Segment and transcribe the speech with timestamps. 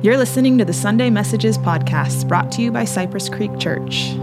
[0.00, 4.14] You're listening to the Sunday Messages podcast brought to you by Cypress Creek Church.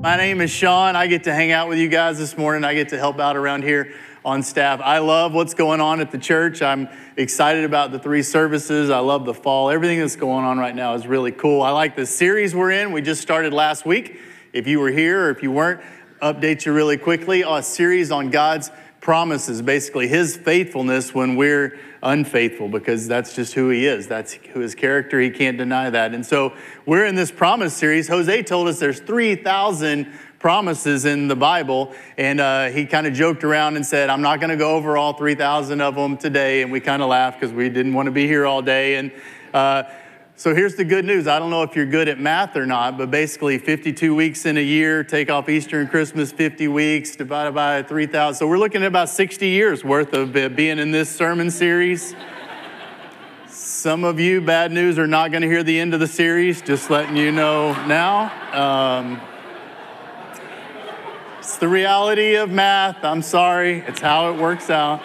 [0.00, 0.96] My name is Shawn.
[0.96, 2.64] I get to hang out with you guys this morning.
[2.64, 3.92] I get to help out around here
[4.24, 4.80] on staff.
[4.82, 6.62] I love what's going on at the church.
[6.62, 8.88] I'm excited about the three services.
[8.88, 9.68] I love the fall.
[9.68, 11.60] Everything that's going on right now is really cool.
[11.60, 12.92] I like the series we're in.
[12.92, 14.18] We just started last week.
[14.54, 15.82] If you were here or if you weren't,
[16.22, 17.44] update you really quickly.
[17.46, 18.70] A series on God's
[19.10, 24.06] promises, basically his faithfulness when we're unfaithful, because that's just who he is.
[24.06, 25.18] That's who his character.
[25.18, 26.14] He can't deny that.
[26.14, 26.52] And so
[26.86, 28.06] we're in this promise series.
[28.06, 33.42] Jose told us there's 3,000 promises in the Bible, and uh, he kind of joked
[33.42, 36.62] around and said, I'm not going to go over all 3,000 of them today.
[36.62, 38.94] And we kind of laughed because we didn't want to be here all day.
[38.94, 39.10] And
[39.52, 39.82] uh,
[40.40, 41.26] so here's the good news.
[41.26, 44.56] I don't know if you're good at math or not, but basically 52 weeks in
[44.56, 48.38] a year, take off Easter and Christmas, 50 weeks divided by 3,000.
[48.38, 52.14] So we're looking at about 60 years worth of being in this sermon series.
[53.48, 56.62] Some of you, bad news, are not going to hear the end of the series,
[56.62, 58.32] just letting you know now.
[58.98, 59.20] Um,
[61.38, 63.04] it's the reality of math.
[63.04, 63.80] I'm sorry.
[63.80, 65.02] It's how it works out.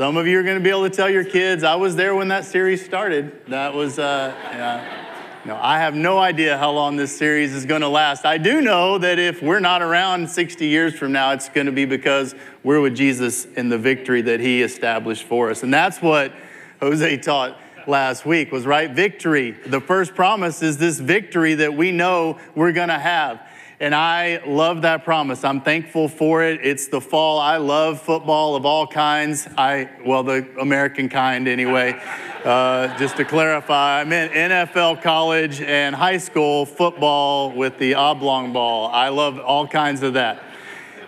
[0.00, 2.14] Some of you are going to be able to tell your kids, I was there
[2.14, 3.38] when that series started.
[3.48, 5.42] That was, uh, yeah.
[5.44, 8.24] No, I have no idea how long this series is going to last.
[8.24, 11.72] I do know that if we're not around 60 years from now, it's going to
[11.72, 12.34] be because
[12.64, 15.62] we're with Jesus in the victory that he established for us.
[15.62, 16.32] And that's what
[16.80, 19.50] Jose taught last week was right victory.
[19.50, 23.46] The first promise is this victory that we know we're going to have.
[23.80, 25.42] And I love that promise.
[25.42, 26.60] I'm thankful for it.
[26.62, 27.38] It's the fall.
[27.38, 29.48] I love football of all kinds.
[29.56, 31.98] I, well, the American kind anyway.
[32.44, 38.52] Uh, just to clarify, I meant NFL, college, and high school football with the oblong
[38.52, 38.90] ball.
[38.90, 40.44] I love all kinds of that.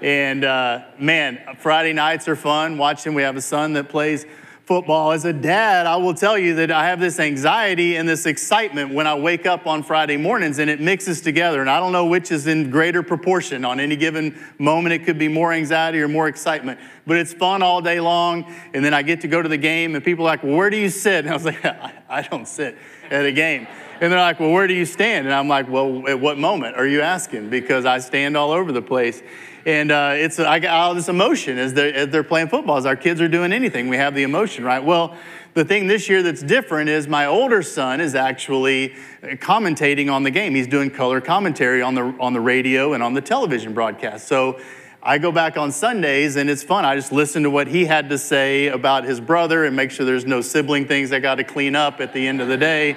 [0.00, 3.12] And uh, man, Friday nights are fun watching.
[3.12, 4.24] We have a son that plays
[4.64, 5.12] football.
[5.12, 8.94] As a dad, I will tell you that I have this anxiety and this excitement
[8.94, 11.60] when I wake up on Friday mornings and it mixes together.
[11.60, 13.64] And I don't know which is in greater proportion.
[13.64, 16.78] On any given moment, it could be more anxiety or more excitement.
[17.06, 18.52] But it's fun all day long.
[18.72, 20.70] And then I get to go to the game and people are like, well, where
[20.70, 21.24] do you sit?
[21.24, 21.64] And I was like,
[22.08, 22.76] I don't sit
[23.10, 23.66] at a game.
[24.02, 25.28] And they're like, well, where do you stand?
[25.28, 27.50] And I'm like, well, at what moment are you asking?
[27.50, 29.22] Because I stand all over the place.
[29.64, 32.84] And uh, it's, I got all this emotion as they're, as they're playing football, as
[32.84, 33.88] our kids are doing anything.
[33.88, 34.82] We have the emotion, right?
[34.82, 35.16] Well,
[35.54, 40.32] the thing this year that's different is my older son is actually commentating on the
[40.32, 40.56] game.
[40.56, 44.26] He's doing color commentary on the, on the radio and on the television broadcast.
[44.26, 44.58] So
[45.00, 46.84] I go back on Sundays and it's fun.
[46.84, 50.04] I just listen to what he had to say about his brother and make sure
[50.04, 52.96] there's no sibling things I got to clean up at the end of the day.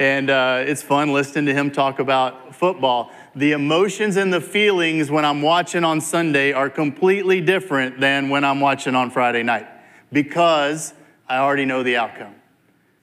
[0.00, 5.10] And uh, it's fun listening to him talk about football the emotions and the feelings
[5.10, 9.68] when I'm watching on Sunday are completely different than when I'm watching on Friday night
[10.10, 10.94] because
[11.28, 12.34] I already know the outcome.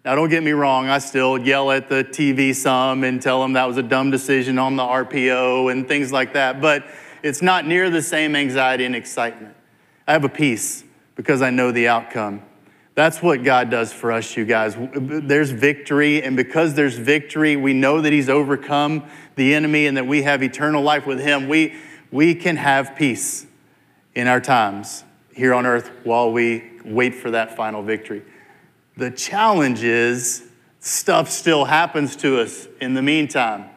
[0.03, 3.53] Now, don't get me wrong, I still yell at the TV some and tell them
[3.53, 6.83] that was a dumb decision on the RPO and things like that, but
[7.21, 9.55] it's not near the same anxiety and excitement.
[10.07, 10.83] I have a peace
[11.15, 12.41] because I know the outcome.
[12.97, 14.75] That's what God does for us, you guys.
[14.95, 20.07] There's victory, and because there's victory, we know that He's overcome the enemy and that
[20.07, 21.47] we have eternal life with Him.
[21.47, 21.75] We,
[22.09, 23.45] we can have peace
[24.15, 28.23] in our times here on earth while we wait for that final victory.
[28.95, 30.47] The challenge is
[30.79, 33.69] stuff still happens to us in the meantime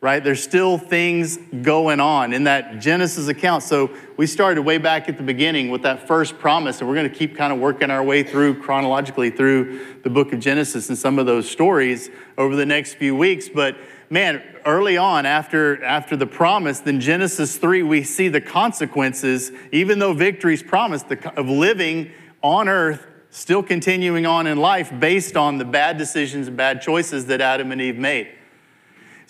[0.00, 0.24] right?
[0.24, 3.62] There's still things going on in that Genesis account.
[3.62, 7.10] So we started way back at the beginning with that first promise, and we're going
[7.10, 10.96] to keep kind of working our way through chronologically through the book of Genesis and
[10.96, 13.50] some of those stories over the next few weeks.
[13.50, 13.76] But
[14.08, 19.98] man, early on after after the promise, then Genesis 3, we see the consequences, even
[19.98, 22.10] though victory's promised, of living
[22.42, 27.26] on earth still continuing on in life based on the bad decisions and bad choices
[27.26, 28.28] that Adam and Eve made.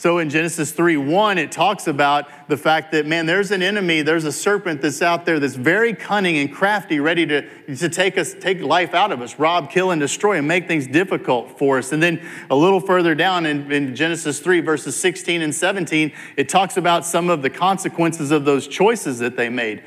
[0.01, 4.01] So in Genesis 3 1, it talks about the fact that, man, there's an enemy,
[4.01, 8.17] there's a serpent that's out there that's very cunning and crafty, ready to, to take
[8.17, 11.77] us, take life out of us, rob, kill, and destroy, and make things difficult for
[11.77, 11.93] us.
[11.93, 16.49] And then a little further down in, in Genesis 3, verses 16 and 17, it
[16.49, 19.83] talks about some of the consequences of those choices that they made.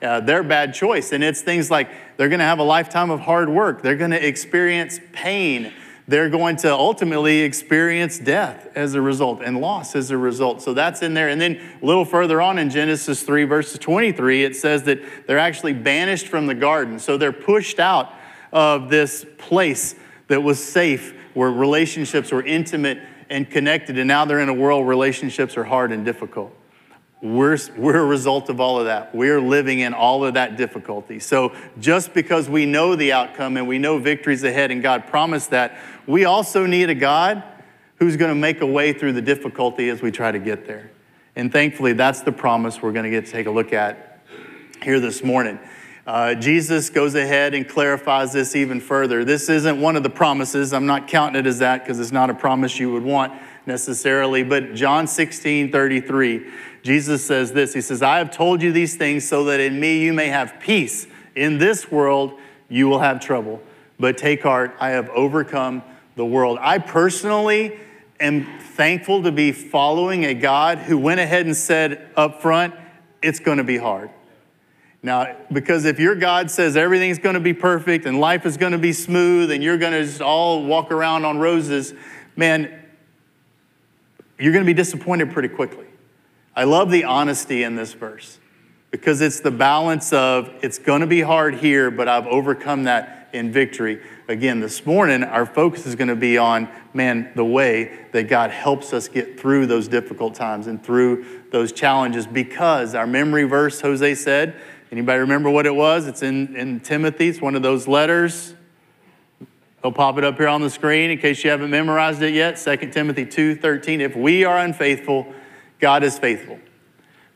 [0.00, 1.10] Uh, their bad choice.
[1.10, 4.12] And it's things like they're going to have a lifetime of hard work, they're going
[4.12, 5.72] to experience pain
[6.08, 10.62] they're going to ultimately experience death as a result and loss as a result.
[10.62, 11.28] So that's in there.
[11.28, 15.38] And then a little further on in Genesis 3, verse 23, it says that they're
[15.38, 16.98] actually banished from the garden.
[17.00, 18.12] So they're pushed out
[18.52, 19.96] of this place
[20.28, 22.98] that was safe, where relationships were intimate
[23.28, 23.98] and connected.
[23.98, 26.52] And now they're in a world where relationships are hard and difficult.
[27.34, 29.14] We're, we're a result of all of that.
[29.14, 31.18] We're living in all of that difficulty.
[31.18, 35.50] So just because we know the outcome and we know victories ahead and God promised
[35.50, 37.42] that, we also need a God
[37.96, 40.90] who's going to make a way through the difficulty as we try to get there.
[41.34, 44.20] And thankfully, that's the promise we're going to get to take a look at
[44.82, 45.58] here this morning.
[46.06, 49.24] Uh, Jesus goes ahead and clarifies this even further.
[49.24, 50.72] This isn't one of the promises.
[50.72, 53.32] I'm not counting it as that because it's not a promise you would want
[53.66, 54.42] necessarily.
[54.42, 56.50] But John 16 33,
[56.82, 60.00] Jesus says this He says, I have told you these things so that in me
[60.00, 61.06] you may have peace.
[61.34, 63.62] In this world you will have trouble.
[63.98, 65.82] But take heart, I have overcome
[66.16, 66.58] the world.
[66.60, 67.78] I personally
[68.20, 72.74] am thankful to be following a God who went ahead and said up front,
[73.22, 74.10] it's going to be hard.
[75.02, 78.72] Now, because if your God says everything's going to be perfect and life is going
[78.72, 81.94] to be smooth and you're going to just all walk around on roses,
[82.34, 82.85] man,
[84.38, 85.86] you're going to be disappointed pretty quickly.
[86.54, 88.38] I love the honesty in this verse
[88.90, 93.28] because it's the balance of it's going to be hard here, but I've overcome that
[93.32, 94.00] in victory.
[94.28, 98.50] Again, this morning, our focus is going to be on, man, the way that God
[98.50, 103.80] helps us get through those difficult times and through those challenges because our memory verse,
[103.80, 104.56] Jose said,
[104.90, 106.06] anybody remember what it was?
[106.06, 108.54] It's in, in Timothy, it's one of those letters.
[109.82, 112.58] He'll pop it up here on the screen in case you haven't memorized it yet.
[112.58, 114.00] 2 Timothy 2:13.
[114.00, 115.32] If we are unfaithful,
[115.78, 116.58] God is faithful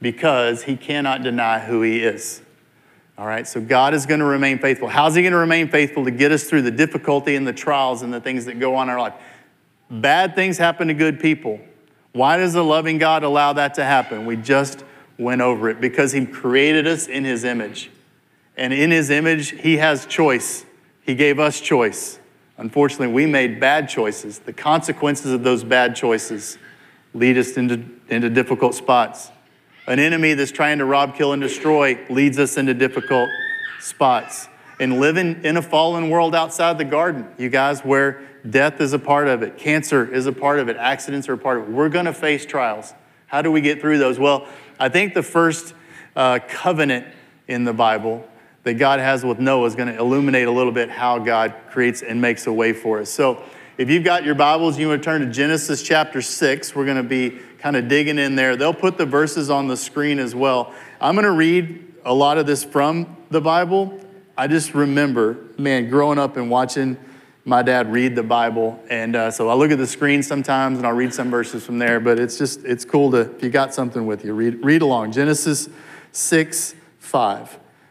[0.01, 2.43] because he cannot deny who he is.
[3.19, 4.89] All right, so God is going to remain faithful.
[4.89, 8.01] How's he going to remain faithful to get us through the difficulty and the trials
[8.01, 9.15] and the things that go on in our life?
[9.91, 11.61] Bad things happen to good people.
[12.13, 14.25] Why does a loving God allow that to happen?
[14.25, 14.85] We just
[15.19, 17.91] went over it because he created us in his image.
[18.57, 20.65] And in his image, he has choice.
[21.03, 22.20] He gave us choice.
[22.61, 24.39] Unfortunately, we made bad choices.
[24.41, 26.59] The consequences of those bad choices
[27.15, 29.31] lead us into, into difficult spots.
[29.87, 33.31] An enemy that's trying to rob, kill, and destroy leads us into difficult
[33.81, 34.47] spots.
[34.79, 38.99] And living in a fallen world outside the garden, you guys, where death is a
[38.99, 41.71] part of it, cancer is a part of it, accidents are a part of it.
[41.71, 42.93] We're going to face trials.
[43.27, 44.19] How do we get through those?
[44.19, 44.47] Well,
[44.79, 45.73] I think the first
[46.15, 47.07] uh, covenant
[47.49, 48.29] in the Bible
[48.65, 52.03] that God has with Noah is going to illuminate a little bit how God creates
[52.03, 53.11] and makes a way for us.
[53.11, 53.43] So,
[53.79, 56.75] if you've got your Bibles, you want to turn to Genesis chapter 6.
[56.75, 58.55] We're going to be kind of digging in there.
[58.55, 60.75] They'll put the verses on the screen as well.
[61.01, 63.99] I'm going to read a lot of this from the Bible.
[64.37, 66.99] I just remember, man, growing up and watching
[67.47, 68.79] my dad read the Bible.
[68.91, 71.79] And uh, so I look at the screen sometimes and I'll read some verses from
[71.79, 74.83] there, but it's just, it's cool to, if you got something with you, read, read
[74.83, 75.13] along.
[75.13, 75.71] Genesis
[76.13, 77.59] 6, 5.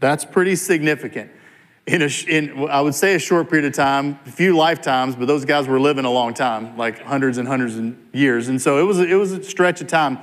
[0.00, 1.30] That's pretty significant.
[1.86, 5.26] In, a, in, I would say a short period of time, a few lifetimes, but
[5.26, 8.48] those guys were living a long time, like hundreds and hundreds of years.
[8.48, 10.18] And so it was, it was a stretch of time.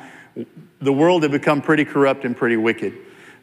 [0.80, 2.95] The world had become pretty corrupt and pretty wicked.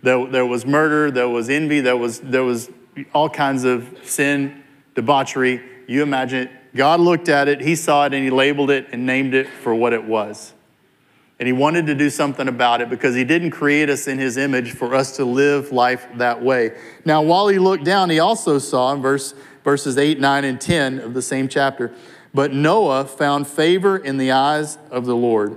[0.02, 2.70] There, there was murder, there was envy, there was, there was
[3.12, 4.62] all kinds of sin,
[4.94, 5.60] debauchery.
[5.88, 6.50] You imagine it.
[6.76, 9.74] God looked at it, He saw it, and He labeled it and named it for
[9.74, 10.54] what it was.
[11.42, 14.36] And he wanted to do something about it because he didn't create us in his
[14.36, 16.70] image for us to live life that way.
[17.04, 19.34] Now, while he looked down, he also saw in verse,
[19.64, 21.92] verses 8, 9, and 10 of the same chapter,
[22.32, 25.56] but Noah found favor in the eyes of the Lord.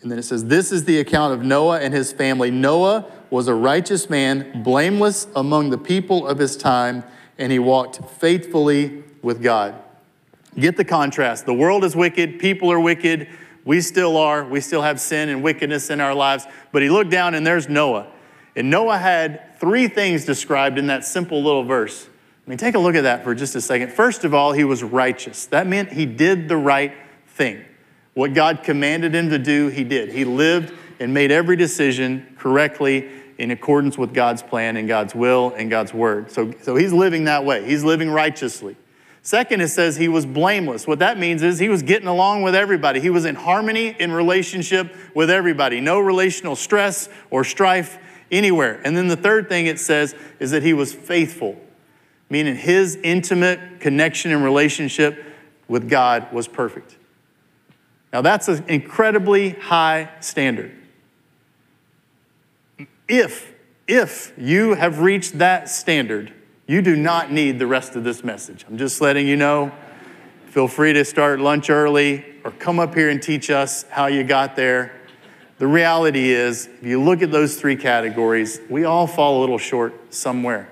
[0.00, 2.50] And then it says, This is the account of Noah and his family.
[2.50, 7.04] Noah was a righteous man, blameless among the people of his time,
[7.38, 9.76] and he walked faithfully with God.
[10.56, 11.46] Get the contrast.
[11.46, 13.28] The world is wicked, people are wicked.
[13.64, 14.44] We still are.
[14.44, 16.46] We still have sin and wickedness in our lives.
[16.72, 18.08] But he looked down and there's Noah.
[18.56, 22.08] And Noah had three things described in that simple little verse.
[22.46, 23.92] I mean, take a look at that for just a second.
[23.92, 25.46] First of all, he was righteous.
[25.46, 26.92] That meant he did the right
[27.28, 27.64] thing.
[28.14, 30.10] What God commanded him to do, he did.
[30.10, 35.54] He lived and made every decision correctly in accordance with God's plan and God's will
[35.56, 36.30] and God's word.
[36.30, 37.64] So, so he's living that way.
[37.64, 38.76] He's living righteously.
[39.24, 40.86] Second, it says he was blameless.
[40.86, 42.98] What that means is he was getting along with everybody.
[42.98, 45.80] He was in harmony in relationship with everybody.
[45.80, 47.98] No relational stress or strife
[48.32, 48.80] anywhere.
[48.84, 51.56] And then the third thing it says is that he was faithful,
[52.28, 55.24] meaning his intimate connection and relationship
[55.68, 56.96] with God was perfect.
[58.12, 60.72] Now, that's an incredibly high standard.
[63.08, 63.52] if,
[63.86, 66.32] if you have reached that standard,
[66.72, 68.64] you do not need the rest of this message.
[68.66, 69.70] I'm just letting you know.
[70.46, 74.24] Feel free to start lunch early or come up here and teach us how you
[74.24, 74.90] got there.
[75.58, 79.58] The reality is, if you look at those three categories, we all fall a little
[79.58, 80.66] short somewhere.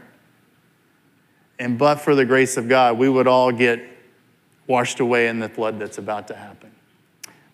[1.59, 3.83] And but for the grace of God, we would all get
[4.67, 6.71] washed away in the flood that's about to happen.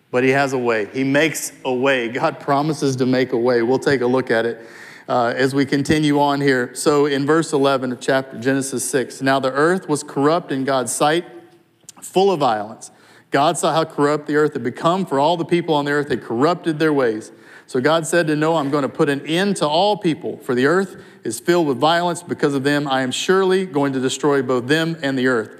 [0.09, 2.07] But He has a way, He makes a way.
[2.07, 3.61] God promises to make a way.
[3.61, 4.65] We'll take a look at it.
[5.07, 6.75] Uh, as we continue on here.
[6.75, 10.91] So, in verse 11 of chapter Genesis 6, now the earth was corrupt in God's
[10.91, 11.25] sight,
[12.01, 12.91] full of violence.
[13.31, 16.09] God saw how corrupt the earth had become, for all the people on the earth
[16.09, 17.31] had corrupted their ways.
[17.67, 20.55] So God said to Noah, I'm going to put an end to all people, for
[20.55, 22.23] the earth is filled with violence.
[22.23, 25.59] Because of them, I am surely going to destroy both them and the earth.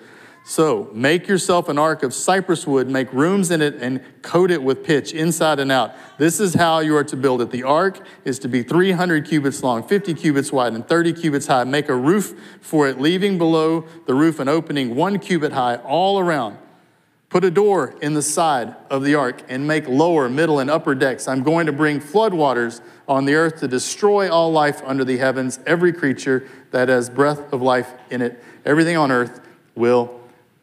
[0.49, 4.63] So make yourself an ark of cypress wood, make rooms in it, and coat it
[4.63, 5.93] with pitch inside and out.
[6.17, 7.51] This is how you are to build it.
[7.51, 11.65] The ark is to be 300 cubits long, 50 cubits wide, and 30 cubits high.
[11.65, 16.17] Make a roof for it, leaving below the roof an opening one cubit high all
[16.17, 16.57] around.
[17.27, 20.95] Put a door in the side of the ark and make lower, middle, and upper
[20.95, 21.27] decks.
[21.27, 25.59] I'm going to bring floodwaters on the earth to destroy all life under the heavens,
[25.65, 28.41] every creature that has breath of life in it.
[28.65, 29.41] Everything on earth
[29.75, 30.16] will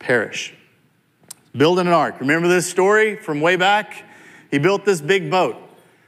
[0.04, 0.52] perish.
[1.56, 2.20] Building an ark.
[2.20, 4.04] Remember this story from way back?
[4.50, 5.56] He built this big boat.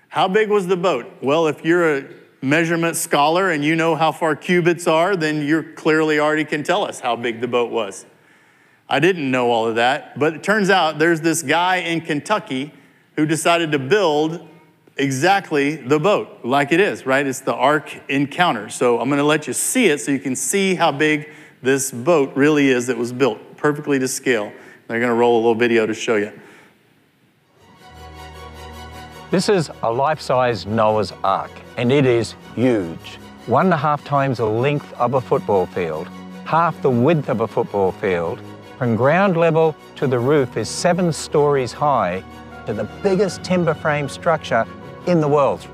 [0.09, 1.11] How big was the boat?
[1.23, 2.05] Well, if you're a
[2.43, 6.85] measurement scholar and you know how far cubits are, then you clearly already can tell
[6.85, 8.05] us how big the boat was.
[8.87, 12.75] I didn't know all of that, but it turns out there's this guy in Kentucky
[13.17, 14.47] who decided to build
[14.99, 17.27] exactly the boat like it is, right?
[17.27, 18.69] It's the Ark Encounter.
[18.69, 21.31] So I'm going to let you see it so you can see how big
[21.63, 24.53] this boat really is that was built perfectly to scale.
[24.89, 26.33] They're going to roll a little video to show you.
[29.31, 33.19] This is a life-size Noah's Ark, and it is huge.
[33.47, 36.09] One and a half times the length of a football field,
[36.45, 38.41] half the width of a football field,
[38.79, 42.23] from ground level to the roof is seven stories high
[42.67, 44.65] to the biggest timber frame structure
[45.07, 45.67] in the world.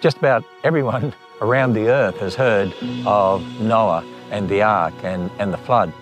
[0.00, 2.74] Just about everyone around the earth has heard
[3.06, 5.92] of Noah and the ark and, and the flood.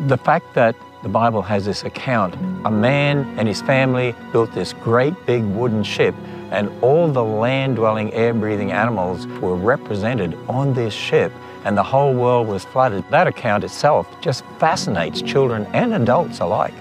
[0.00, 4.72] The fact that the Bible has this account, a man and his family built this
[4.72, 6.14] great big wooden ship
[6.50, 11.32] and all the land-dwelling, air-breathing animals were represented on this ship
[11.64, 13.04] and the whole world was flooded.
[13.10, 16.74] That account itself just fascinates children and adults alike.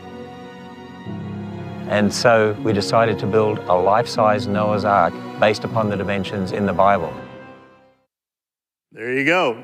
[1.88, 6.66] And so we decided to build a life-size Noah's Ark based upon the dimensions in
[6.66, 7.14] the Bible.
[8.96, 9.62] There you go.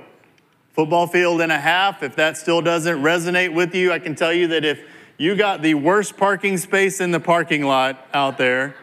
[0.74, 2.04] Football field and a half.
[2.04, 4.84] If that still doesn't resonate with you, I can tell you that if
[5.18, 8.76] you got the worst parking space in the parking lot out there,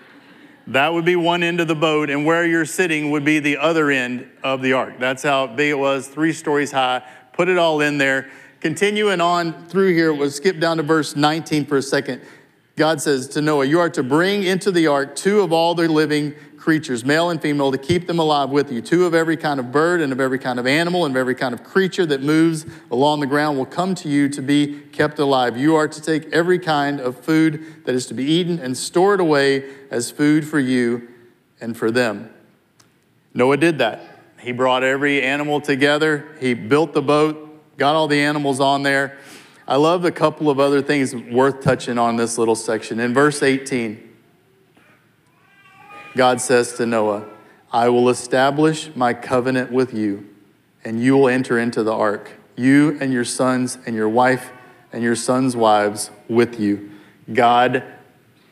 [0.69, 3.59] that would be one end of the boat, and where you're sitting would be the
[3.59, 4.95] other end of the ark.
[4.99, 7.03] That's how big it was, three stories high.
[7.35, 8.31] Put it all in there.
[8.61, 12.23] Continuing on through here, we'll skip down to verse 19 for a second.
[12.75, 15.89] God says to Noah, You are to bring into the ark two of all the
[15.89, 18.83] living creatures, male and female, to keep them alive with you.
[18.83, 21.35] Two of every kind of bird and of every kind of animal and of every
[21.35, 25.19] kind of creature that moves along the ground will come to you to be kept
[25.19, 25.57] alive.
[25.57, 29.15] You are to take every kind of food that is to be eaten and store
[29.15, 31.09] it away as food for you
[31.61, 32.31] and for them.
[33.35, 34.23] Noah did that.
[34.41, 39.19] He brought every animal together, he built the boat, got all the animals on there.
[39.67, 43.01] I love a couple of other things worth touching on this little section.
[43.01, 44.08] In verse 18,
[46.17, 47.27] God says to Noah,
[47.73, 50.29] I will establish my covenant with you,
[50.85, 54.51] and you will enter into the ark, you and your sons and your wife
[54.93, 56.91] and your sons' wives with you.
[57.33, 57.85] God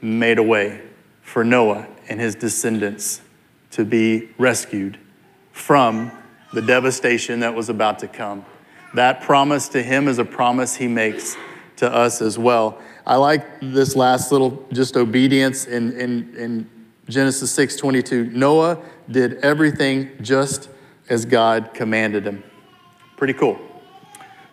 [0.02, 0.82] made a way
[1.22, 3.22] for Noah and his descendants
[3.72, 4.98] to be rescued
[5.52, 6.12] from
[6.52, 8.44] the devastation that was about to come.
[8.94, 11.36] That promise to him is a promise he makes
[11.76, 12.80] to us as well.
[13.06, 16.70] I like this last little just obedience in, in, in
[17.08, 18.30] Genesis 6 22.
[18.30, 20.68] Noah did everything just
[21.08, 22.42] as God commanded him.
[23.16, 23.58] Pretty cool.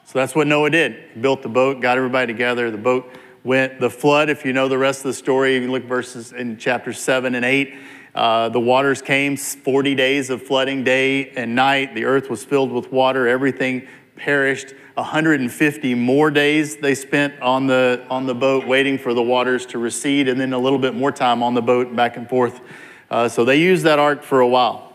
[0.05, 1.11] So that's what Noah did.
[1.13, 2.69] He built the boat, got everybody together.
[2.69, 3.09] The boat
[3.43, 6.57] went, the flood, if you know the rest of the story, you look verses in
[6.57, 7.75] chapter 7 and 8.
[8.13, 11.95] Uh, the waters came, 40 days of flooding, day and night.
[11.95, 13.27] The earth was filled with water.
[13.27, 14.75] Everything perished.
[14.95, 19.79] 150 more days they spent on the, on the boat waiting for the waters to
[19.79, 22.61] recede, and then a little bit more time on the boat back and forth.
[23.09, 24.93] Uh, so they used that ark for a while.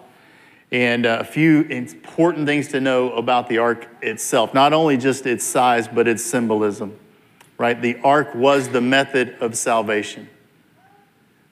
[0.71, 5.27] And uh, a few important things to know about the ark itself, not only just
[5.27, 6.97] its size, but its symbolism,
[7.57, 7.81] right?
[7.81, 10.29] The ark was the method of salvation.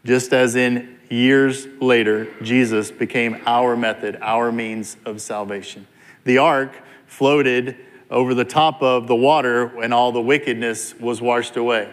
[0.05, 5.87] just as in years later, Jesus became our method, our means of salvation.
[6.25, 6.73] The ark
[7.07, 7.77] floated
[8.11, 11.93] over the top of the water when all the wickedness was washed away.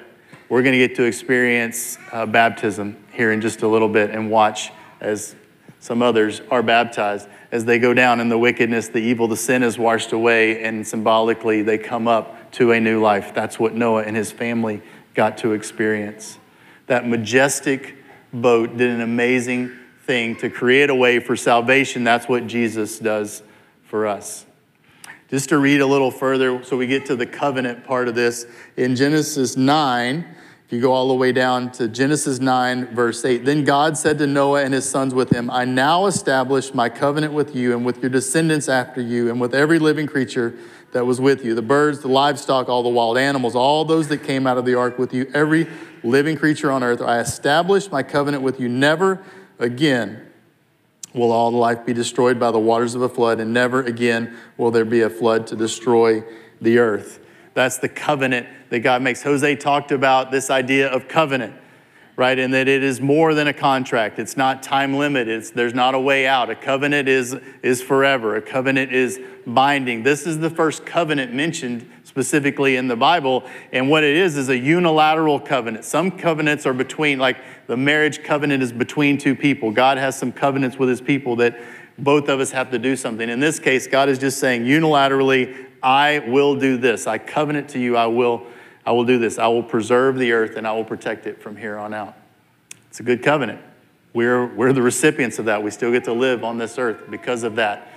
[0.50, 4.30] We're going to get to experience uh, baptism here in just a little bit and
[4.30, 5.36] watch as
[5.80, 7.28] some others are baptized.
[7.52, 10.88] As they go down in the wickedness, the evil, the sin is washed away, and
[10.88, 13.34] symbolically they come up to a new life.
[13.34, 14.82] That's what Noah and his family
[15.14, 16.38] got to experience.
[16.88, 17.98] That majestic
[18.32, 19.72] boat did an amazing
[20.06, 22.04] thing to create a way for salvation.
[22.04, 23.44] That's what Jesus does
[23.84, 24.46] for us.
[25.34, 28.46] Just to read a little further, so we get to the covenant part of this,
[28.78, 30.28] in Genesis 9,
[30.64, 34.20] if you go all the way down to Genesis 9, verse 8, then God said
[34.20, 37.84] to Noah and his sons with him, I now establish my covenant with you and
[37.84, 40.54] with your descendants after you and with every living creature
[40.92, 44.20] that was with you the birds, the livestock, all the wild animals, all those that
[44.20, 45.68] came out of the ark with you, every
[46.04, 47.02] living creature on earth.
[47.02, 48.70] I establish my covenant with you.
[48.70, 49.20] Never
[49.58, 50.32] again
[51.14, 54.72] will all life be destroyed by the waters of a flood, and never again will
[54.72, 56.24] there be a flood to destroy
[56.62, 57.20] the earth.
[57.54, 59.22] That's the covenant that God makes.
[59.22, 61.54] Jose talked about this idea of covenant,
[62.16, 62.38] right?
[62.40, 64.18] And that it is more than a contract.
[64.18, 65.38] It's not time limited.
[65.38, 66.50] It's, there's not a way out.
[66.50, 68.36] A covenant is, is forever.
[68.36, 70.02] A covenant is binding.
[70.02, 73.44] This is the first covenant mentioned specifically in the Bible.
[73.72, 75.84] And what it is is a unilateral covenant.
[75.84, 79.72] Some covenants are between, like the marriage covenant is between two people.
[79.72, 81.60] God has some covenants with his people that
[81.98, 83.28] both of us have to do something.
[83.28, 87.08] In this case, God is just saying unilaterally, I will do this.
[87.08, 88.46] I covenant to you, I will,
[88.86, 89.40] I will do this.
[89.40, 92.14] I will preserve the earth and I will protect it from here on out.
[92.92, 93.60] It's a good covenant.
[94.14, 95.64] We're, we're the recipients of that.
[95.64, 97.88] We still get to live on this earth because of that.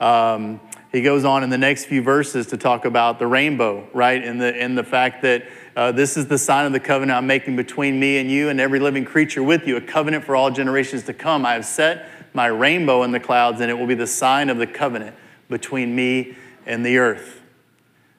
[0.00, 0.60] Um,
[0.92, 4.22] he goes on in the next few verses to talk about the rainbow, right?
[4.22, 7.28] And the, and the fact that uh, this is the sign of the covenant I'm
[7.28, 10.50] making between me and you and every living creature with you, a covenant for all
[10.50, 11.46] generations to come.
[11.46, 14.58] I have set my rainbow in the clouds, and it will be the sign of
[14.58, 15.14] the covenant
[15.48, 17.40] between me and the earth.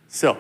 [0.08, 0.38] So,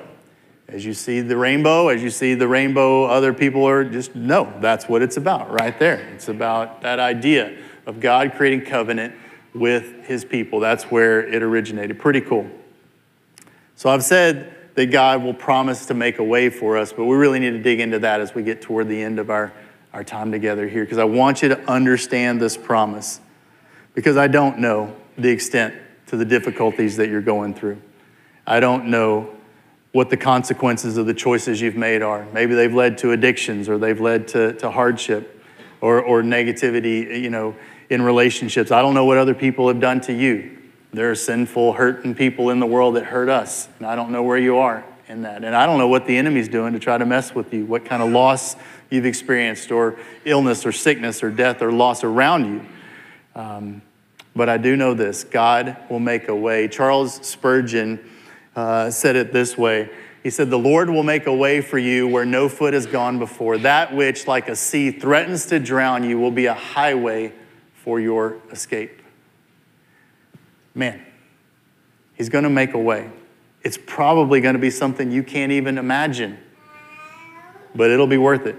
[0.67, 4.53] as you see the rainbow, as you see the rainbow, other people are just no,
[4.61, 5.99] that's what it's about right there.
[6.13, 9.15] It's about that idea of God creating covenant
[9.53, 10.59] with his people.
[10.59, 11.99] That's where it originated.
[11.99, 12.49] Pretty cool.
[13.75, 17.15] So I've said that God will promise to make a way for us, but we
[17.15, 19.51] really need to dig into that as we get toward the end of our,
[19.93, 23.19] our time together here, because I want you to understand this promise,
[23.93, 25.75] because I don't know the extent
[26.07, 27.81] to the difficulties that you're going through.
[28.47, 29.35] I don't know
[29.91, 32.25] what the consequences of the choices you've made are.
[32.31, 35.43] Maybe they've led to addictions or they've led to, to hardship
[35.81, 37.55] or, or negativity, you know,
[37.91, 38.71] in relationships.
[38.71, 40.57] I don't know what other people have done to you.
[40.93, 44.23] There are sinful, hurting people in the world that hurt us, and I don't know
[44.23, 45.43] where you are in that.
[45.43, 47.83] And I don't know what the enemy's doing to try to mess with you, what
[47.83, 48.55] kind of loss
[48.89, 52.65] you've experienced, or illness, or sickness, or death, or loss around you.
[53.35, 53.81] Um,
[54.33, 56.69] but I do know this God will make a way.
[56.69, 57.99] Charles Spurgeon
[58.55, 59.89] uh, said it this way
[60.23, 63.19] He said, The Lord will make a way for you where no foot has gone
[63.19, 63.57] before.
[63.57, 67.33] That which, like a sea, threatens to drown you will be a highway
[67.83, 69.01] for your escape.
[70.73, 71.05] Man,
[72.13, 73.09] He's going to make a way.
[73.63, 76.37] It's probably going to be something you can't even imagine,
[77.73, 78.55] but it'll be worth it.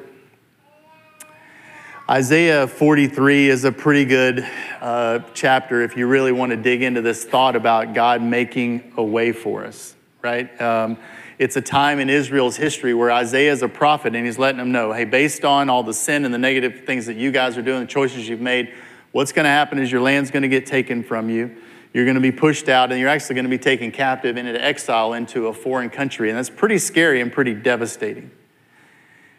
[2.10, 4.46] Isaiah 43 is a pretty good
[4.80, 9.04] uh, chapter if you really want to dig into this thought about God making a
[9.04, 10.60] way for us, right?
[10.60, 10.98] Um,
[11.38, 14.72] it's a time in Israel's history where Isaiah is a prophet and he's letting them
[14.72, 17.62] know hey, based on all the sin and the negative things that you guys are
[17.62, 18.74] doing, the choices you've made,
[19.12, 21.56] what's going to happen is your land's going to get taken from you.
[21.92, 24.62] You're going to be pushed out, and you're actually going to be taken captive into
[24.62, 26.30] exile into a foreign country.
[26.30, 28.30] And that's pretty scary and pretty devastating.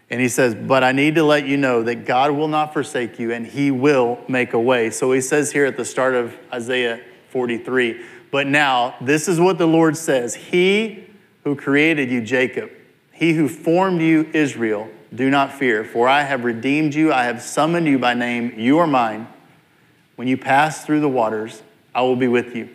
[0.09, 3.17] And he says, But I need to let you know that God will not forsake
[3.17, 4.91] you and he will make a way.
[4.91, 9.57] So he says here at the start of Isaiah 43, But now, this is what
[9.57, 11.07] the Lord says He
[11.43, 12.69] who created you, Jacob,
[13.11, 17.11] he who formed you, Israel, do not fear, for I have redeemed you.
[17.11, 18.53] I have summoned you by name.
[18.57, 19.27] You are mine.
[20.15, 21.61] When you pass through the waters,
[21.93, 22.69] I will be with you.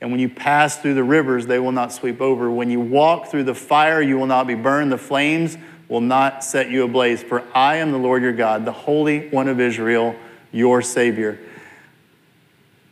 [0.00, 2.50] And when you pass through the rivers, they will not sweep over.
[2.50, 4.90] When you walk through the fire, you will not be burned.
[4.90, 7.22] The flames will not set you ablaze.
[7.22, 10.16] For I am the Lord your God, the Holy One of Israel,
[10.52, 11.38] your Savior.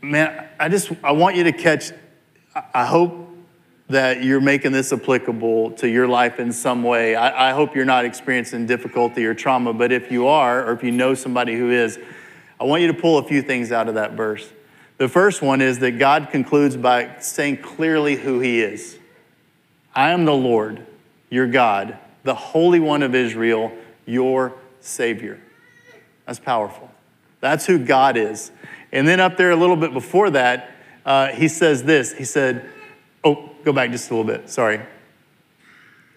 [0.03, 1.93] Man, I just I want you to catch.
[2.75, 3.27] I hope
[3.89, 7.17] that you're making this applicable to your life in some way.
[7.17, 10.85] I, I hope you're not experiencing difficulty or trauma, but if you are, or if
[10.85, 11.99] you know somebody who is,
[12.61, 14.53] I want you to pull a few things out of that verse.
[14.97, 18.99] The first one is that God concludes by saying clearly who He is
[19.95, 20.87] I am the Lord,
[21.31, 23.73] your God, the Holy One of Israel,
[24.07, 25.41] your Savior.
[26.27, 26.91] That's powerful.
[27.41, 28.51] That's who God is.
[28.93, 30.71] And then up there a little bit before that,
[31.07, 32.13] uh, he says this.
[32.13, 32.69] He said,
[33.25, 34.51] Oh, go back just a little bit.
[34.51, 34.81] Sorry.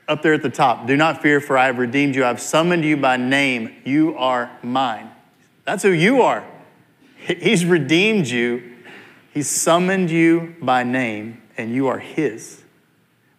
[0.07, 2.25] Up there at the top, do not fear, for I have redeemed you.
[2.25, 3.75] I've summoned you by name.
[3.85, 5.09] You are mine.
[5.65, 6.45] That's who you are.
[7.17, 8.77] He's redeemed you,
[9.33, 12.63] He's summoned you by name, and you are His.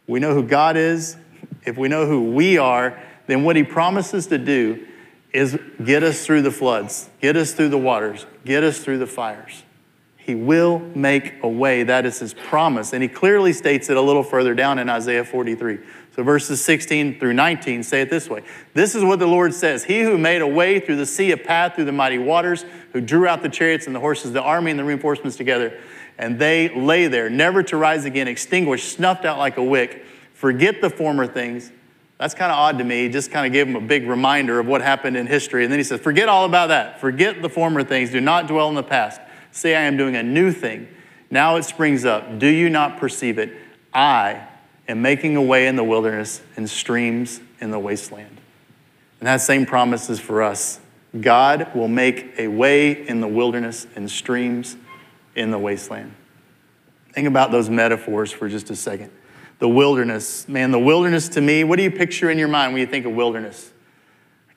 [0.07, 1.17] We know who God is.
[1.65, 4.87] If we know who we are, then what He promises to do
[5.33, 9.07] is get us through the floods, get us through the waters, get us through the
[9.07, 9.63] fires.
[10.33, 11.83] He will make a way.
[11.83, 12.95] That is his promise.
[12.95, 15.79] And he clearly states it a little further down in Isaiah 43.
[16.17, 18.43] So verses 16 through 19 say it this way
[18.73, 21.37] This is what the Lord says He who made a way through the sea, a
[21.37, 22.65] path through the mighty waters,
[22.95, 25.79] who drew out the chariots and the horses, the army and the reinforcements together,
[26.17, 30.07] and they lay there, never to rise again, extinguished, snuffed out like a wick.
[30.33, 31.71] Forget the former things.
[32.17, 33.03] That's kind of odd to me.
[33.03, 35.65] He just kind of gave him a big reminder of what happened in history.
[35.65, 37.03] And then he says, Forget all about that.
[37.03, 38.11] Forget the former things.
[38.11, 39.21] Do not dwell in the past.
[39.53, 40.89] Say, I am doing a new thing.
[41.31, 42.39] Now it springs up.
[42.39, 43.57] Do you not perceive it?
[43.95, 44.49] I
[44.89, 48.39] am making a way in the wilderness and streams in the wasteland.
[49.21, 50.81] And that same promise is for us.
[51.21, 54.77] God will make a way in the wilderness and streams
[55.37, 56.15] in the wasteland.
[57.13, 59.11] Think about those metaphors for just a second.
[59.59, 62.81] The wilderness, man, the wilderness to me, what do you picture in your mind when
[62.81, 63.71] you think of wilderness?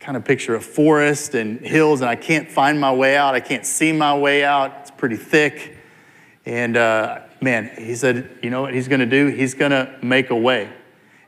[0.05, 3.33] Kind of picture a forest and hills, and I can't find my way out.
[3.33, 5.77] I can't see my way out It's pretty thick.
[6.45, 9.25] And uh, man, he said, you know what he's going to do?
[9.29, 10.71] He's going to make a way.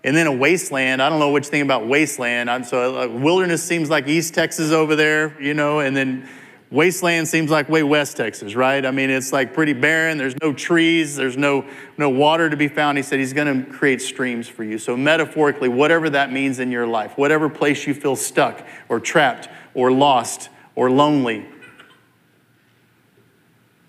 [0.04, 2.52] And then a wasteland, I don't know which thing about wasteland.
[2.52, 6.30] I'm, so uh, wilderness seems like East Texas over there, you know, and then
[6.70, 8.86] wasteland seems like way West Texas, right?
[8.86, 10.18] I mean, it's like pretty barren.
[10.18, 11.16] There's no trees.
[11.16, 11.66] There's no,
[11.98, 12.98] no water to be found.
[12.98, 14.78] He said he's going to create streams for you.
[14.78, 19.50] So metaphorically, whatever that means in your life, whatever place you feel stuck or trapped
[19.74, 21.46] or lost or lonely,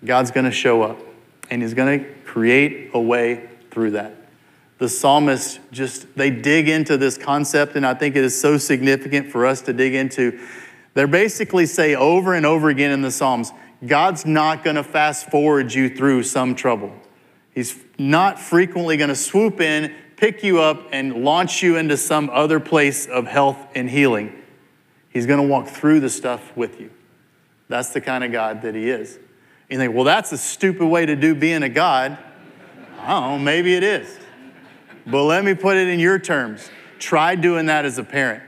[0.03, 0.99] God's going to show up
[1.49, 4.15] and he's going to create a way through that.
[4.77, 9.29] The psalmists just they dig into this concept and I think it is so significant
[9.29, 10.39] for us to dig into.
[10.93, 13.51] They basically say over and over again in the Psalms,
[13.85, 16.93] God's not going to fast forward you through some trouble.
[17.53, 22.29] He's not frequently going to swoop in, pick you up, and launch you into some
[22.31, 24.35] other place of health and healing.
[25.09, 26.91] He's going to walk through the stuff with you.
[27.67, 29.19] That's the kind of God that He is.
[29.69, 32.17] You think, well, that's a stupid way to do being a God.
[32.99, 34.17] I don't know, maybe it is.
[35.05, 36.69] But let me put it in your terms.
[36.97, 38.43] Try doing that as a parent.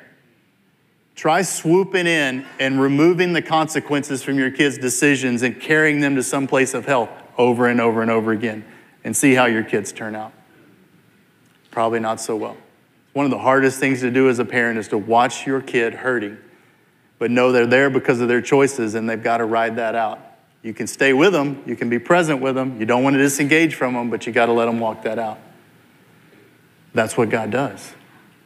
[1.16, 6.24] Try swooping in and removing the consequences from your kids' decisions and carrying them to
[6.24, 8.66] some place of health over and over and over again
[9.04, 10.32] and see how your kids turn out.
[11.70, 12.58] Probably not so well.
[13.14, 15.94] One of the hardest things to do as a parent is to watch your kid
[15.94, 16.38] hurting,
[17.20, 20.20] but know they're there because of their choices and they've got to ride that out.
[20.64, 22.80] You can stay with them, you can be present with them.
[22.80, 25.18] You don't want to disengage from them, but you got to let them walk that
[25.18, 25.40] out.
[26.94, 27.94] That's what God does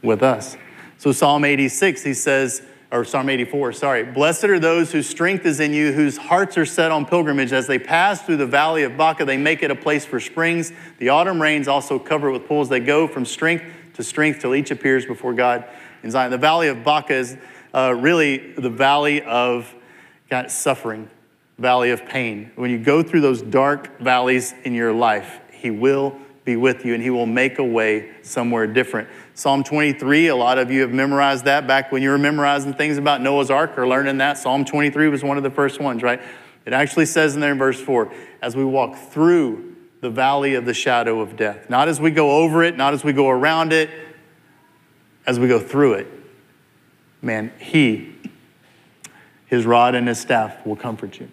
[0.02, 0.56] with us.
[1.06, 5.60] So, Psalm 86, he says, or Psalm 84, sorry, blessed are those whose strength is
[5.60, 7.54] in you, whose hearts are set on pilgrimage.
[7.54, 10.74] As they pass through the valley of Baca, they make it a place for springs.
[10.98, 12.70] The autumn rains also cover it with pools.
[12.70, 15.66] They go from strength to strength till each appears before God
[16.02, 16.32] in Zion.
[16.32, 17.38] The valley of Baca is
[17.72, 19.72] uh, really the valley of
[20.32, 21.08] God, suffering
[21.60, 22.52] valley of pain.
[22.56, 26.96] When you go through those dark valleys in your life, He will be with you
[26.96, 29.08] and He will make a way somewhere different.
[29.38, 32.98] Psalm 23, a lot of you have memorized that back when you were memorizing things
[32.98, 34.38] about Noah's Ark or learning that.
[34.38, 36.22] Psalm 23 was one of the first ones, right?
[36.66, 40.64] It actually says in there in verse 4 as we walk through the valley of
[40.64, 43.74] the shadow of death, not as we go over it, not as we go around
[43.74, 43.90] it,
[45.28, 46.08] as we go through it.
[47.22, 48.16] Man, He,
[49.48, 51.30] His rod and His staff will comfort you.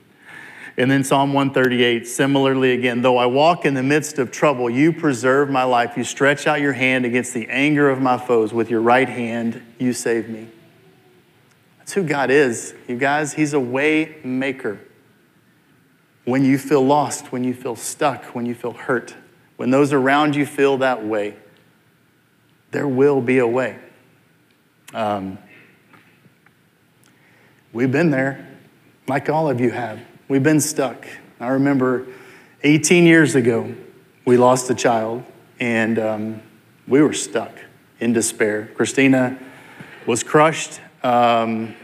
[0.76, 4.92] And then Psalm 138, similarly again, though I walk in the midst of trouble, you
[4.92, 5.96] preserve my life.
[5.96, 8.54] You stretch out your hand against the anger of my foes.
[8.54, 10.48] With your right hand, you save me.
[11.78, 13.35] That's who God is, you guys.
[13.35, 14.80] He's a way maker.
[16.24, 19.14] When you feel lost, when you feel stuck, when you feel hurt,
[19.56, 21.37] when those around you feel that way,
[22.70, 23.78] there will be a way.
[24.94, 25.37] Um,
[27.72, 28.48] we've been there,
[29.06, 30.00] like all of you have.
[30.33, 31.07] We've been stuck.
[31.40, 32.07] I remember
[32.62, 33.75] 18 years ago,
[34.25, 35.25] we lost a child
[35.61, 36.42] and um,
[36.88, 37.53] we were stuck
[38.01, 38.71] in despair.
[38.75, 39.38] Christina
[40.07, 40.81] was crushed.
[41.03, 41.77] Um,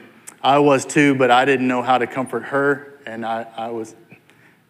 [0.42, 2.98] I was too, but I didn't know how to comfort her.
[3.04, 3.94] And I, I was,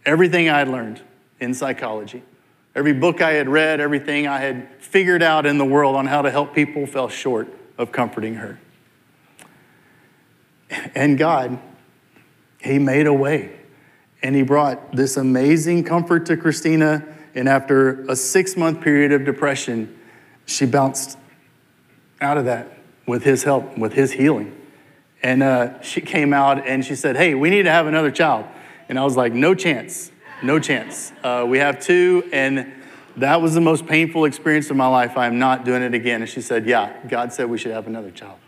[0.05, 1.01] everything I had learned
[1.39, 2.25] in psychology,
[2.75, 6.23] every book I had read, everything I had figured out in the world on how
[6.23, 7.47] to help people fell short
[7.79, 8.59] of comforting her.
[10.97, 11.61] And God
[12.61, 13.58] He made a way.
[14.23, 17.05] And he brought this amazing comfort to Christina.
[17.35, 19.97] And after a six month period of depression,
[20.47, 21.19] she bounced
[22.21, 24.55] out of that with his help, with his healing.
[25.23, 28.47] And uh, she came out and she said, Hey, we need to have another child.
[28.89, 30.11] And I was like, No chance,
[30.43, 31.13] no chance.
[31.23, 32.73] Uh, we have two, and
[33.17, 35.17] that was the most painful experience of my life.
[35.17, 36.23] I am not doing it again.
[36.23, 38.39] And she said, Yeah, God said we should have another child.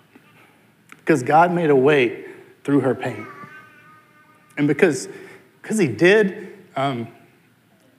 [0.91, 2.27] Because God made a way
[2.63, 3.27] through her pain.
[4.57, 5.09] And because,
[5.63, 7.09] because He did, um,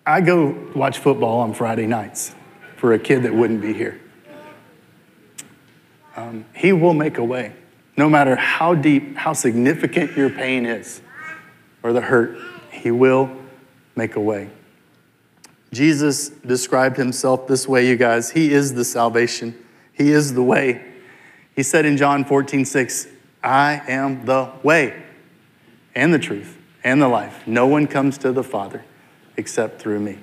[0.06, 2.34] I go watch football on Friday nights
[2.78, 4.02] for a kid that wouldn't be here.
[6.16, 7.54] Um, he will make a way,
[7.96, 11.02] no matter how deep, how significant your pain is
[11.84, 12.38] or the hurt,
[12.72, 13.32] He will
[13.96, 14.50] make a way.
[15.72, 18.32] Jesus described Himself this way, you guys.
[18.32, 19.56] He is the salvation,
[19.94, 20.86] He is the way.
[21.56, 23.08] He said in John 14, 6,
[23.44, 25.04] I am the way
[25.94, 27.46] and the truth and the life.
[27.48, 28.84] No one comes to the Father
[29.38, 30.20] except through me.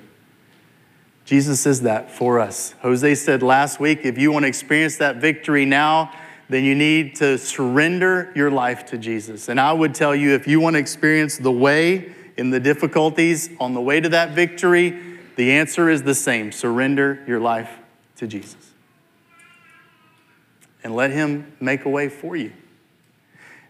[1.25, 2.73] Jesus says that for us.
[2.81, 6.11] Jose said last week if you want to experience that victory now,
[6.49, 9.47] then you need to surrender your life to Jesus.
[9.49, 13.49] And I would tell you if you want to experience the way in the difficulties
[13.59, 14.99] on the way to that victory,
[15.35, 17.77] the answer is the same surrender your life
[18.15, 18.71] to Jesus.
[20.83, 22.53] And let Him make a way for you.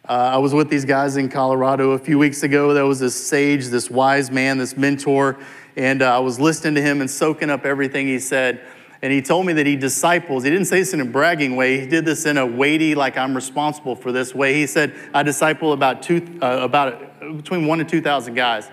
[0.10, 2.74] Uh, I was with these guys in Colorado a few weeks ago.
[2.74, 5.38] There was this sage, this wise man, this mentor
[5.80, 8.62] and uh, I was listening to him and soaking up everything he said.
[9.02, 10.44] And he told me that he disciples.
[10.44, 11.80] He didn't say this in a bragging way.
[11.80, 14.56] He did this in a weighty, like I'm responsible for this way.
[14.56, 18.70] He said, "I disciple about two, uh, about between one and two thousand guys."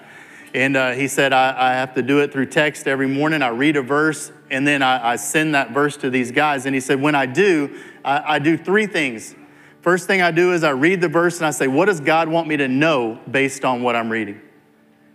[0.53, 3.43] And uh, he said, I, I, have to do it through text every morning.
[3.43, 6.65] I read a verse and then I, I send that verse to these guys.
[6.65, 9.35] And he said, when I do, I, I do three things.
[9.87, 12.29] First thing I do is I read the verse and I say, what does God
[12.29, 14.41] want me to know based on what I'm reading?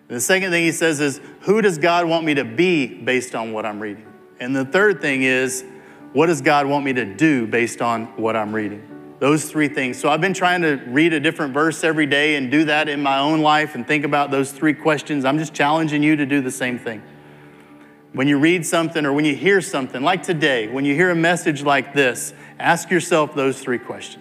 [0.08, 3.36] And the second thing he says is, Who does God want me to be based
[3.36, 4.06] on what I'm reading?
[4.40, 5.66] And the third thing is,
[6.14, 8.82] What does God want me to do based on what I'm reading?
[9.20, 10.00] Those three things.
[10.00, 13.02] So I've been trying to read a different verse every day and do that in
[13.02, 15.26] my own life and think about those three questions.
[15.26, 17.04] I'm just challenging you to do the same thing.
[18.14, 21.16] When you read something or when you hear something, like today, when you hear a
[21.16, 24.21] message like this, ask yourself those three questions.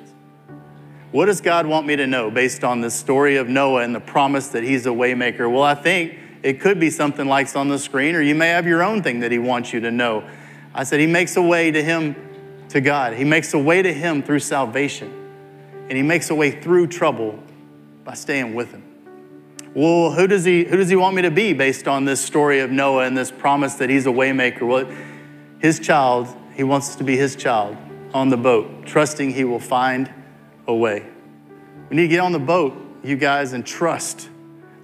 [1.13, 4.01] What does God want me to know based on the story of Noah and the
[4.01, 5.51] promise that he's a waymaker?
[5.51, 8.65] Well, I think it could be something like on the screen, or you may have
[8.65, 10.29] your own thing that he wants you to know.
[10.73, 12.15] I said, He makes a way to him,
[12.69, 13.15] to God.
[13.15, 15.13] He makes a way to him through salvation,
[15.89, 17.43] and he makes a way through trouble
[18.05, 18.85] by staying with him.
[19.75, 22.61] Well, who does he, who does he want me to be based on this story
[22.61, 24.63] of Noah and this promise that he's a waymaker?
[24.63, 24.89] Well,
[25.59, 27.77] his child, he wants to be his child
[28.15, 30.13] on the boat, trusting he will find
[30.71, 31.07] away.
[31.89, 34.29] We need to get on the boat, you guys, and trust.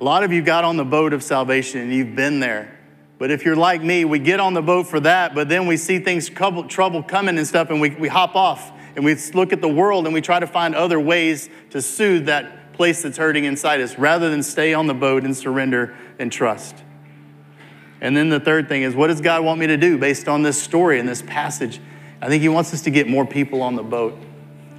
[0.00, 2.78] A lot of you got on the boat of salvation and you've been there.
[3.18, 5.78] But if you're like me, we get on the boat for that, but then we
[5.78, 9.62] see things, trouble coming and stuff, and we, we hop off and we look at
[9.62, 13.44] the world and we try to find other ways to soothe that place that's hurting
[13.44, 16.76] inside us rather than stay on the boat and surrender and trust.
[18.00, 20.42] And then the third thing is, what does God want me to do based on
[20.42, 21.80] this story and this passage?
[22.20, 24.18] I think He wants us to get more people on the boat.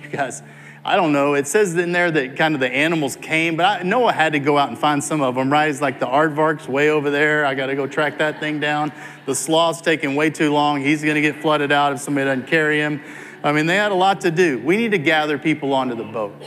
[0.03, 0.41] You guys,
[0.87, 1.33] I don't know.
[1.33, 4.39] It says in there that kind of the animals came, but I, Noah had to
[4.39, 5.69] go out and find some of them, right?
[5.69, 7.45] It's like the aardvark's way over there.
[7.45, 8.93] I got to go track that thing down.
[9.25, 10.79] The sloth's taking way too long.
[10.79, 13.03] He's going to get flooded out if somebody doesn't carry him.
[13.43, 14.59] I mean, they had a lot to do.
[14.59, 16.41] We need to gather people onto the boat.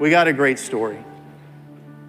[0.00, 0.98] We got a great story.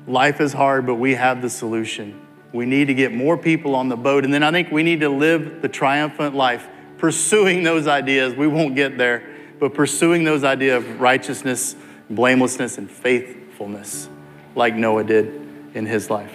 [0.07, 2.19] Life is hard, but we have the solution.
[2.53, 4.25] We need to get more people on the boat.
[4.25, 8.33] And then I think we need to live the triumphant life, pursuing those ideas.
[8.33, 11.75] We won't get there but pursuing those ideas of righteousness,
[12.09, 14.09] blamelessness, and faithfulness,
[14.55, 15.27] like Noah did
[15.73, 16.33] in his life.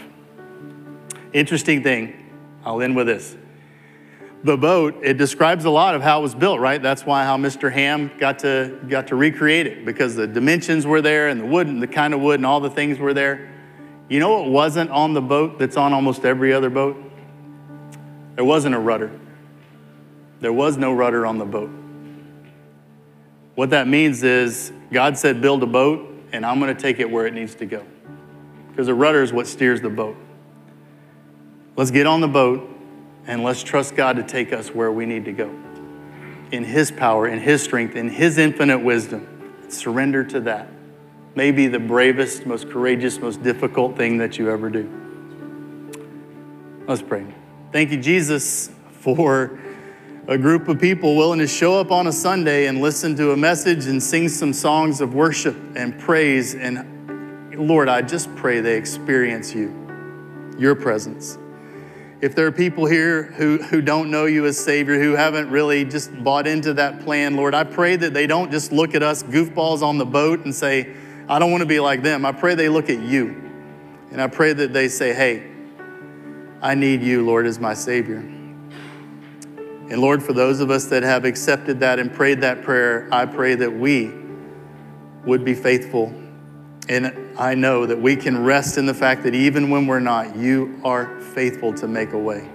[1.33, 2.15] Interesting thing,
[2.65, 3.37] I'll end with this.
[4.45, 6.83] The boat, it describes a lot of how it was built, right?
[6.83, 7.71] That's why how Mr.
[7.71, 11.69] Ham got to, got to recreate it, because the dimensions were there and the wood
[11.69, 13.51] and the kind of wood and all the things were there.
[14.09, 16.97] You know what wasn't on the boat that's on almost every other boat?
[18.35, 19.13] There wasn't a rudder.
[20.41, 21.71] There was no rudder on the boat.
[23.55, 27.11] What that means is God said, build a boat, and I'm going to take it
[27.11, 27.85] where it needs to go.
[28.71, 30.17] Because the rudder is what steers the boat.
[31.77, 32.69] Let's get on the boat
[33.27, 35.49] and let's trust God to take us where we need to go.
[36.51, 39.29] In His power, in His strength, in His infinite wisdom.
[39.69, 40.69] Surrender to that.
[41.35, 44.91] Maybe the bravest, most courageous, most difficult thing that you ever do.
[46.87, 47.25] Let's pray.
[47.73, 49.59] Thank you, Jesus, for
[50.29, 53.37] a group of people willing to show up on a Sunday and listen to a
[53.37, 56.89] message and sing some songs of worship and praise and
[57.55, 61.37] Lord, I just pray they experience you, your presence.
[62.23, 65.85] If there are people here who, who don't know you as Savior, who haven't really
[65.85, 69.23] just bought into that plan, Lord, I pray that they don't just look at us
[69.23, 70.95] goofballs on the boat and say,
[71.29, 72.25] I don't want to be like them.
[72.25, 73.51] I pray they look at you.
[74.13, 75.51] And I pray that they say, hey,
[76.63, 78.23] I need you, Lord, as my Savior.
[79.93, 83.27] And Lord, for those of us that have accepted that and prayed that prayer, I
[83.27, 84.11] pray that we
[85.27, 86.15] would be faithful.
[86.89, 90.35] And I know that we can rest in the fact that even when we're not,
[90.35, 92.51] you are faithful to make a way.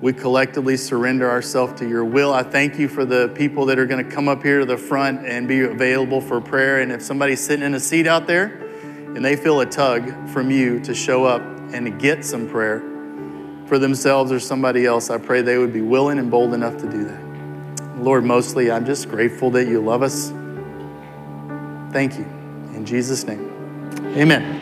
[0.00, 2.32] We collectively surrender ourselves to your will.
[2.32, 4.78] I thank you for the people that are going to come up here to the
[4.78, 6.80] front and be available for prayer.
[6.80, 8.46] And if somebody's sitting in a seat out there
[9.14, 11.42] and they feel a tug from you to show up
[11.74, 12.93] and to get some prayer
[13.66, 16.90] for themselves or somebody else, I pray they would be willing and bold enough to
[16.90, 17.24] do that.
[17.98, 20.30] Lord, mostly I'm just grateful that you love us.
[21.92, 22.24] Thank you.
[22.74, 23.50] In Jesus' name,
[24.16, 24.60] amen.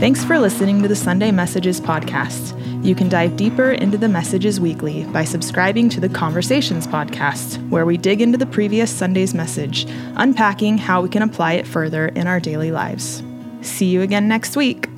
[0.00, 2.58] Thanks for listening to the Sunday Messages podcast.
[2.84, 7.86] You can dive deeper into the messages weekly by subscribing to the Conversations podcast, where
[7.86, 12.26] we dig into the previous Sunday's message, unpacking how we can apply it further in
[12.26, 13.22] our daily lives.
[13.60, 14.91] See you again next week.